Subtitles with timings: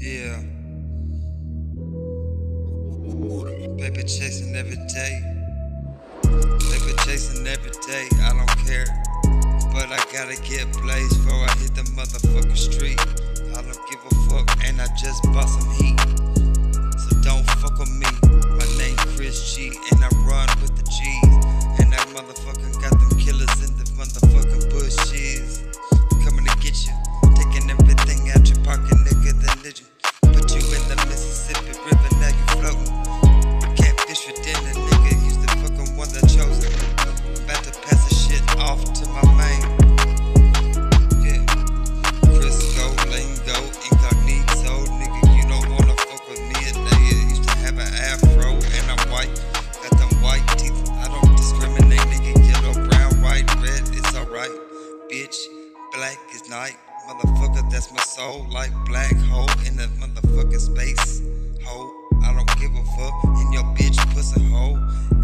[0.00, 0.40] Yeah.
[3.76, 5.20] Paper chasing every day.
[6.22, 8.08] Paper chasing every day.
[8.22, 8.86] I don't care.
[9.74, 12.99] But I gotta get blazed before I hit the motherfucking street.
[55.92, 56.76] Black as night.
[57.08, 58.46] Motherfucker, that's my soul.
[58.50, 61.22] Like black hole in the motherfucking space.
[61.64, 61.90] Hole.
[62.22, 63.24] I don't give a fuck.
[63.24, 64.76] In your bitch pussy hole.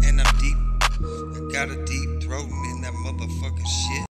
[0.03, 0.57] And I'm deep.
[0.81, 4.06] I got a deep throat in that motherfucking shit.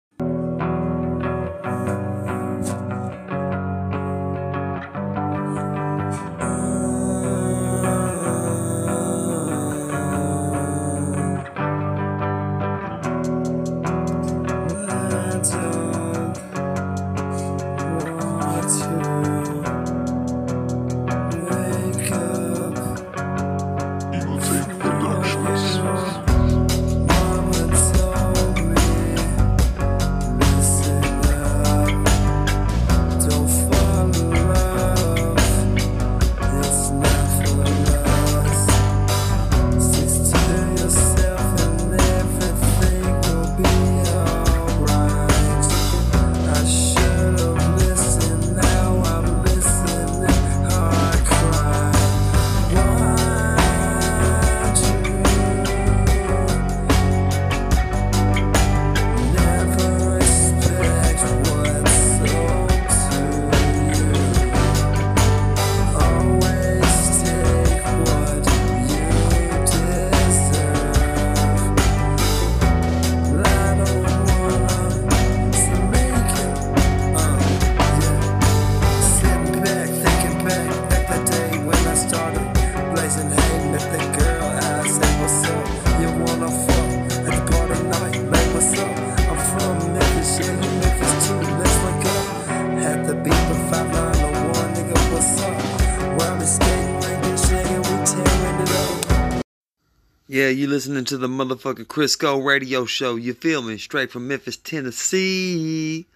[100.27, 103.15] Yeah, you listening to the motherfucking Crisco radio show.
[103.15, 103.77] You feel me?
[103.77, 106.08] Straight from Memphis, Tennessee.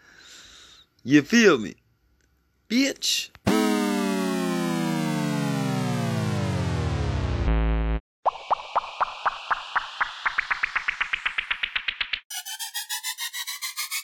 [1.03, 1.75] You feel me?
[2.67, 3.29] Bitch.